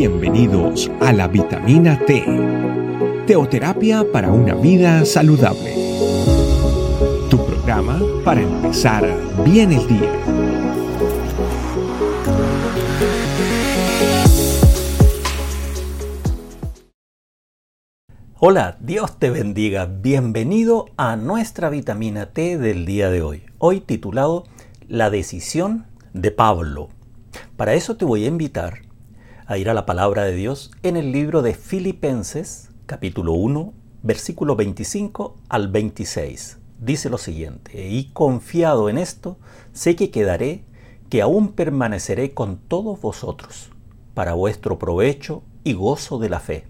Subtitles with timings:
[0.00, 2.24] Bienvenidos a la vitamina T,
[3.26, 5.74] teoterapia para una vida saludable.
[7.28, 9.06] Tu programa para empezar
[9.44, 10.10] bien el día.
[18.38, 19.84] Hola, Dios te bendiga.
[19.84, 23.42] Bienvenido a nuestra vitamina T del día de hoy.
[23.58, 24.44] Hoy titulado
[24.88, 26.88] La decisión de Pablo.
[27.58, 28.89] Para eso te voy a invitar
[29.50, 34.54] a ir a la palabra de Dios en el libro de Filipenses, capítulo 1, versículo
[34.54, 36.58] 25 al 26.
[36.78, 39.38] Dice lo siguiente, y confiado en esto,
[39.72, 40.62] sé que quedaré,
[41.08, 43.72] que aún permaneceré con todos vosotros,
[44.14, 46.68] para vuestro provecho y gozo de la fe,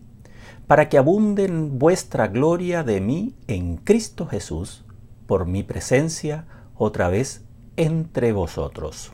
[0.67, 4.87] para que abunden vuestra gloria de mí en Cristo Jesús,
[5.27, 7.45] por mi presencia otra vez
[7.77, 9.13] entre vosotros.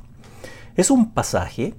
[0.76, 1.74] Es un pasaje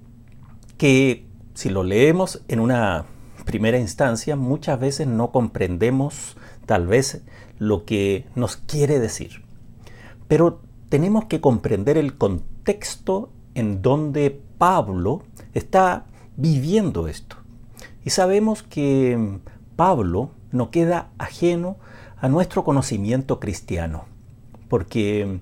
[0.78, 1.27] que
[1.58, 3.06] si lo leemos en una
[3.44, 7.24] primera instancia, muchas veces no comprendemos tal vez
[7.58, 9.44] lo que nos quiere decir.
[10.28, 15.24] Pero tenemos que comprender el contexto en donde Pablo
[15.56, 16.06] está
[16.36, 17.38] viviendo esto.
[18.06, 19.40] Y sabemos que
[19.76, 21.78] Pablo no queda ajeno
[22.18, 24.06] a nuestro conocimiento cristiano,
[24.70, 25.40] porque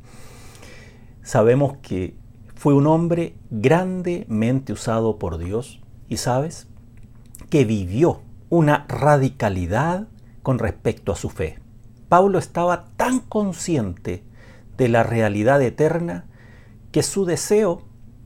[1.24, 2.16] sabemos que
[2.56, 6.68] fue un hombre grandemente usado por Dios y sabes
[7.50, 10.08] que vivió una radicalidad
[10.44, 11.60] con respecto a su fe.
[12.10, 14.24] Pablo estaba tan consciente
[14.78, 16.26] de la realidad eterna
[16.92, 17.82] que su deseo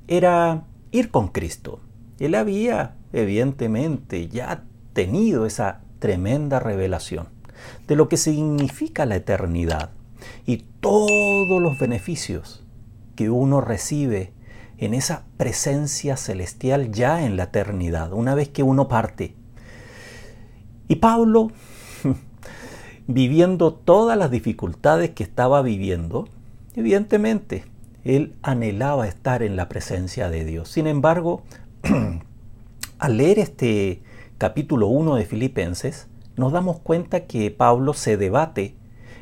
[0.07, 1.79] era ir con Cristo.
[2.19, 7.29] Él había, evidentemente, ya tenido esa tremenda revelación
[7.87, 9.91] de lo que significa la eternidad
[10.45, 12.65] y todos los beneficios
[13.15, 14.33] que uno recibe
[14.79, 19.35] en esa presencia celestial ya en la eternidad, una vez que uno parte.
[20.87, 21.51] Y Pablo,
[23.07, 26.29] viviendo todas las dificultades que estaba viviendo,
[26.75, 27.65] evidentemente,
[28.05, 30.69] él anhelaba estar en la presencia de Dios.
[30.69, 31.43] Sin embargo,
[32.99, 34.01] al leer este
[34.37, 38.77] capítulo 1 de Filipenses, nos damos cuenta que Pablo se debate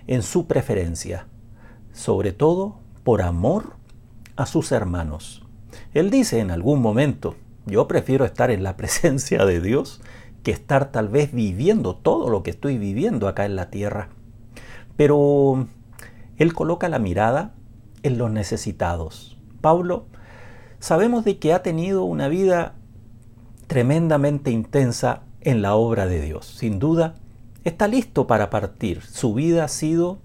[0.06, 1.26] en su preferencia,
[1.94, 3.74] sobre todo por amor
[4.36, 5.47] a sus hermanos.
[5.94, 10.02] Él dice en algún momento, yo prefiero estar en la presencia de Dios
[10.44, 14.10] que estar tal vez viviendo todo lo que estoy viviendo acá en la tierra.
[14.96, 15.68] Pero
[16.38, 17.54] él coloca la mirada
[18.04, 19.38] en los necesitados.
[19.62, 20.06] Pablo,
[20.80, 22.76] sabemos de que ha tenido una vida
[23.68, 26.46] tremendamente intensa en la obra de Dios.
[26.46, 27.16] Sin duda,
[27.64, 29.02] está listo para partir.
[29.02, 30.20] Su vida ha sido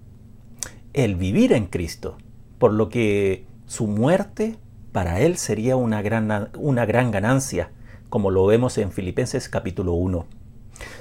[0.92, 2.16] el vivir en Cristo,
[2.58, 4.58] por lo que su muerte
[4.92, 7.70] para él sería una gran, una gran ganancia,
[8.10, 10.26] como lo vemos en Filipenses capítulo 1.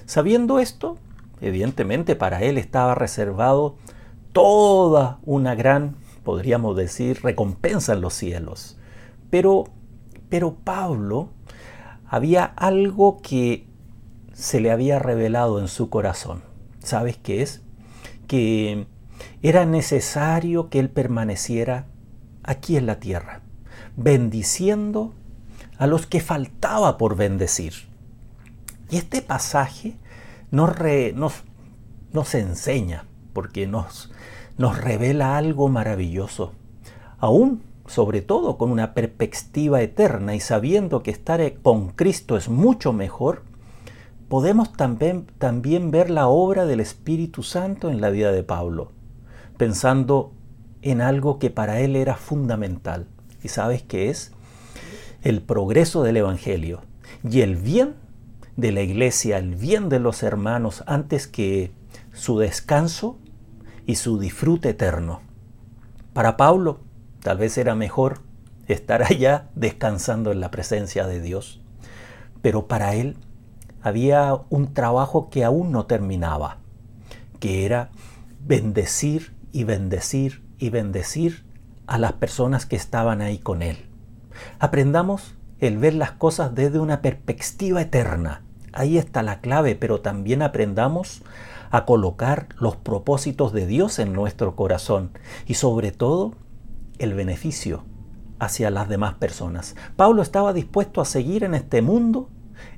[0.06, 0.98] Sabiendo esto,
[1.42, 3.76] evidentemente para él estaba reservado
[4.32, 8.78] toda una gran, podríamos decir, recompensa en los cielos.
[9.30, 9.66] Pero,
[10.30, 11.30] pero Pablo
[12.08, 13.68] había algo que
[14.32, 16.44] se le había revelado en su corazón.
[16.80, 17.62] ¿Sabes qué es?
[18.28, 18.88] Que
[19.42, 21.88] era necesario que él permaneciera
[22.44, 23.42] aquí en la tierra
[23.96, 25.14] bendiciendo
[25.78, 27.74] a los que faltaba por bendecir.
[28.90, 29.96] Y este pasaje
[30.52, 30.74] nos,
[32.12, 34.12] nos, enseña, porque nos,
[34.58, 36.54] nos revela algo maravilloso,
[37.20, 42.94] aún sobre todo con una perspectiva eterna y sabiendo que estar con Cristo es mucho
[42.94, 43.44] mejor,
[44.30, 48.92] podemos también, también ver la obra del Espíritu Santo en la vida de Pablo,
[49.58, 50.32] pensando
[50.82, 53.08] en algo que para él era fundamental.
[53.44, 54.32] ¿Y sabes qué es?
[55.22, 56.82] El progreso del Evangelio
[57.30, 57.96] y el bien
[58.58, 61.72] de la iglesia, el bien de los hermanos antes que
[62.14, 63.18] su descanso
[63.86, 65.22] y su disfrute eterno.
[66.14, 66.80] Para Pablo
[67.22, 68.20] tal vez era mejor
[68.68, 71.62] estar allá descansando en la presencia de Dios,
[72.42, 73.18] pero para él
[73.82, 76.58] había un trabajo que aún no terminaba,
[77.40, 77.90] que era
[78.46, 81.44] bendecir y bendecir y bendecir
[81.92, 83.86] a las personas que estaban ahí con Él.
[84.60, 88.44] Aprendamos el ver las cosas desde una perspectiva eterna.
[88.72, 91.22] Ahí está la clave, pero también aprendamos
[91.70, 95.12] a colocar los propósitos de Dios en nuestro corazón
[95.46, 96.36] y sobre todo
[96.98, 97.84] el beneficio
[98.40, 99.76] hacia las demás personas.
[99.98, 102.30] Pablo estaba dispuesto a seguir en este mundo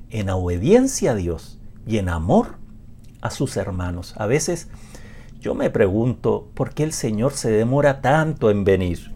[0.10, 2.56] en obediencia a Dios y en amor
[3.22, 4.16] a sus hermanos.
[4.18, 4.70] A veces
[5.44, 9.14] yo me pregunto por qué el Señor se demora tanto en venir.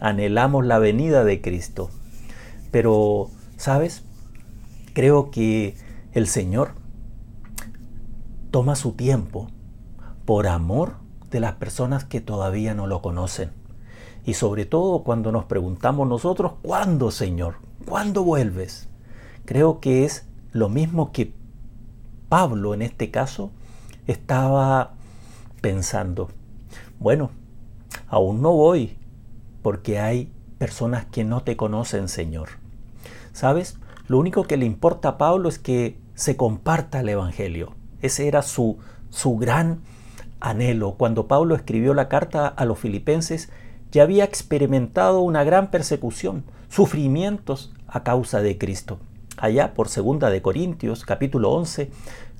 [0.00, 1.90] Anhelamos la venida de Cristo.
[2.70, 3.28] Pero,
[3.58, 4.02] ¿sabes?
[4.94, 5.76] Creo que
[6.12, 6.70] el Señor
[8.50, 9.48] toma su tiempo
[10.24, 10.94] por amor
[11.30, 13.50] de las personas que todavía no lo conocen.
[14.24, 17.56] Y sobre todo cuando nos preguntamos nosotros, ¿cuándo, Señor?
[17.86, 18.88] ¿Cuándo vuelves?
[19.44, 21.34] Creo que es lo mismo que
[22.30, 23.50] Pablo en este caso
[24.06, 24.95] estaba
[25.66, 26.28] pensando.
[27.00, 27.32] Bueno,
[28.06, 28.96] aún no voy
[29.62, 32.50] porque hay personas que no te conocen, Señor.
[33.32, 33.76] ¿Sabes?
[34.06, 37.74] Lo único que le importa a Pablo es que se comparta el Evangelio.
[38.00, 38.78] Ese era su,
[39.10, 39.80] su gran
[40.38, 40.92] anhelo.
[40.92, 43.50] Cuando Pablo escribió la carta a los filipenses,
[43.90, 49.00] ya había experimentado una gran persecución, sufrimientos a causa de Cristo.
[49.36, 51.90] Allá por segunda de Corintios, capítulo 11,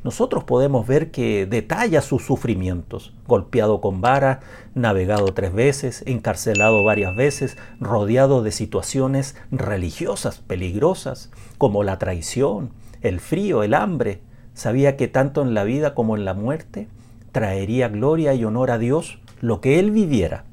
[0.04, 4.40] nosotros podemos ver que detalla sus sufrimientos, golpeado con vara,
[4.74, 12.70] navegado tres veces, encarcelado varias veces, rodeado de situaciones religiosas peligrosas, como la traición,
[13.02, 14.20] el frío, el hambre.
[14.54, 16.88] Sabía que tanto en la vida como en la muerte
[17.32, 20.44] traería gloria y honor a Dios lo que él viviera.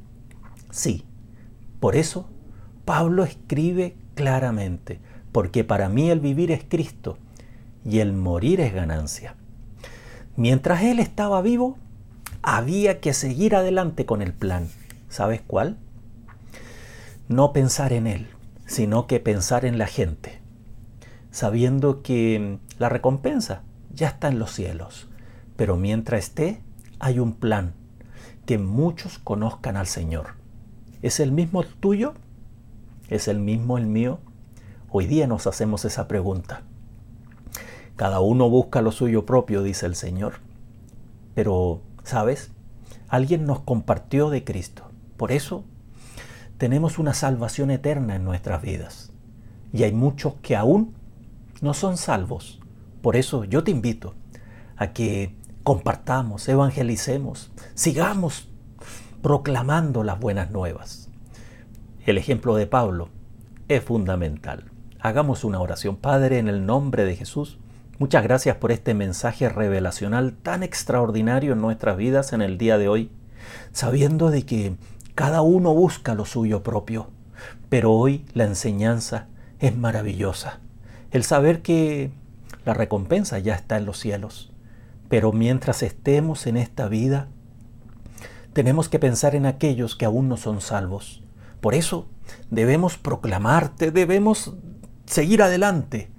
[0.71, 1.05] Sí,
[1.79, 2.27] por eso
[2.85, 4.99] Pablo escribe claramente,
[5.31, 7.17] porque para mí el vivir es Cristo
[7.85, 9.35] y el morir es ganancia.
[10.35, 11.77] Mientras él estaba vivo,
[12.41, 14.67] había que seguir adelante con el plan.
[15.09, 15.77] ¿Sabes cuál?
[17.27, 18.27] No pensar en él,
[18.65, 20.41] sino que pensar en la gente,
[21.31, 23.61] sabiendo que la recompensa
[23.93, 25.07] ya está en los cielos.
[25.55, 26.61] Pero mientras esté,
[26.99, 27.73] hay un plan,
[28.45, 30.35] que muchos conozcan al Señor.
[31.01, 32.13] ¿Es el mismo el tuyo?
[33.07, 34.19] ¿Es el mismo el mío?
[34.89, 36.63] Hoy día nos hacemos esa pregunta.
[37.95, 40.35] Cada uno busca lo suyo propio, dice el Señor.
[41.35, 42.51] Pero, ¿sabes?
[43.07, 44.89] Alguien nos compartió de Cristo.
[45.17, 45.63] Por eso
[46.57, 49.11] tenemos una salvación eterna en nuestras vidas.
[49.71, 50.93] Y hay muchos que aún
[51.61, 52.59] no son salvos.
[53.01, 54.15] Por eso yo te invito
[54.77, 58.49] a que compartamos, evangelicemos, sigamos
[59.21, 61.09] proclamando las buenas nuevas.
[62.05, 63.09] El ejemplo de Pablo
[63.69, 64.65] es fundamental.
[64.99, 67.57] Hagamos una oración, Padre, en el nombre de Jesús.
[68.03, 72.89] Muchas gracias por este mensaje revelacional tan extraordinario en nuestras vidas en el día de
[72.89, 73.09] hoy,
[73.71, 74.75] sabiendo de que
[75.15, 77.11] cada uno busca lo suyo propio,
[77.69, 79.27] pero hoy la enseñanza
[79.59, 80.59] es maravillosa.
[81.11, 82.11] El saber que
[82.65, 84.51] la recompensa ya está en los cielos,
[85.07, 87.29] pero mientras estemos en esta vida,
[88.51, 91.23] tenemos que pensar en aquellos que aún no son salvos.
[91.61, 92.09] Por eso
[92.51, 94.55] debemos proclamarte, debemos
[95.05, 96.11] seguir adelante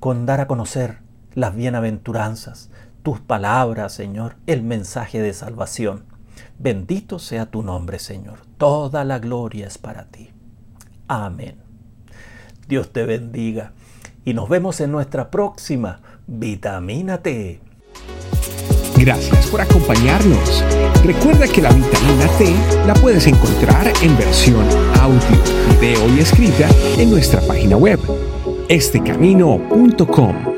[0.00, 2.70] con dar a conocer las bienaventuranzas,
[3.02, 6.04] tus palabras, Señor, el mensaje de salvación.
[6.58, 8.40] Bendito sea tu nombre, Señor.
[8.56, 10.30] Toda la gloria es para ti.
[11.06, 11.56] Amén.
[12.66, 13.72] Dios te bendiga
[14.24, 17.60] y nos vemos en nuestra próxima Vitamina T.
[18.98, 20.64] Gracias por acompañarnos.
[21.04, 22.54] Recuerda que la vitamina T
[22.86, 24.66] la puedes encontrar en versión
[25.00, 25.20] audio,
[25.70, 28.00] video y escrita en nuestra página web,
[28.68, 30.57] estecamino.com.